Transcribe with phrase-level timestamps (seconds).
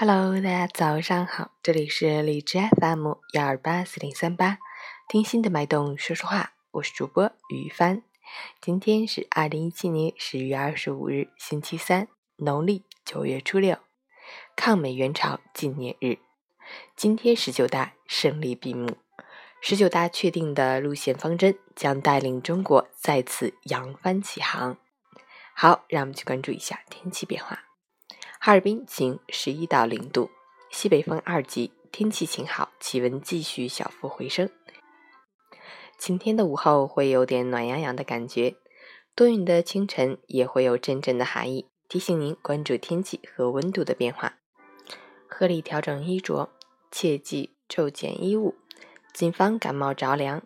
[0.00, 4.58] Hello，大家早上好，这里是荔枝 FM 幺二八四零三八，
[5.08, 8.04] 听心的脉动说说话，我是主播于帆。
[8.60, 12.06] 今天是二零一七年十月二十五日，星期三，
[12.36, 13.76] 农历九月初六，
[14.54, 16.18] 抗美援朝纪念日。
[16.94, 18.98] 今天十九大胜利闭幕，
[19.60, 24.78] 十九大确定的路线方针将带领中国再次扬帆起航。
[25.56, 27.67] 好，让我们去关注一下天气变化。
[28.40, 30.30] 哈尔滨晴，十一到零度，
[30.70, 34.48] 西北风二级，天气晴好，气温继续小幅回升。
[35.98, 38.54] 晴天的午后会有点暖洋洋的感觉，
[39.16, 44.38] 多云的清晨也会有阵阵的寒意，提醒您关注天气和温度的变化，
[45.26, 46.50] 合理调整衣着，
[46.92, 48.54] 切忌骤减衣物，
[49.12, 50.44] 谨防感冒着凉。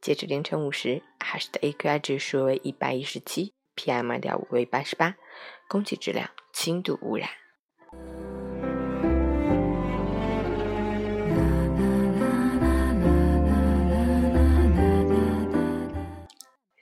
[0.00, 5.16] 截至凌晨五时，哈市的 AQI 指数为一百一十七，PM 二点五为八十八，
[5.68, 6.30] 空气质量。
[6.56, 7.28] 轻度污染。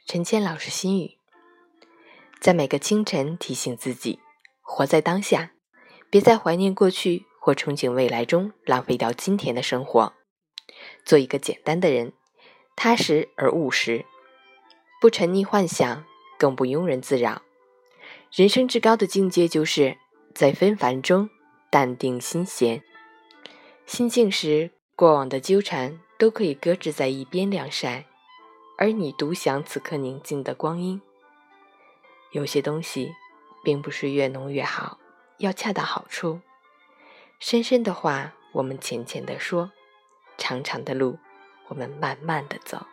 [0.07, 1.17] 陈谦老师心语：
[2.39, 4.21] 在每个清晨提醒自己，
[4.61, 5.53] 活在当下，
[6.11, 10.13] 别在怀念过去或憧憬未来中浪费掉今天的生活。
[11.07, 12.13] 做一个简单的人，
[12.77, 14.05] 踏实而务实，
[15.01, 16.05] 不沉溺幻想，
[16.39, 17.41] 更不庸人自扰。
[18.33, 19.99] 人生至高的境界，就是
[20.35, 21.29] 在纷繁中
[21.69, 22.83] 淡定心闲。
[23.85, 28.07] 心静时，过往的纠缠都可以搁置在一边晾晒，
[28.79, 31.03] 而你独享此刻宁静的光阴。
[32.31, 33.13] 有些东西，
[33.63, 34.99] 并不是越浓越好，
[35.37, 36.41] 要恰到好处。
[37.39, 39.69] 深深的话，我们浅浅的说；
[40.39, 41.19] 长长的路，
[41.69, 42.87] 我们慢慢的走。